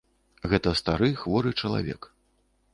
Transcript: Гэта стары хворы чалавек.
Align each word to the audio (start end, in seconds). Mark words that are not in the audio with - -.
Гэта 0.53 0.73
стары 0.79 1.11
хворы 1.21 1.53
чалавек. 1.61 2.13